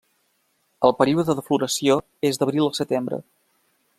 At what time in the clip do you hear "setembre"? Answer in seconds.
2.81-3.23